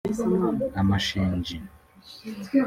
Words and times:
Amashinji 0.81 1.55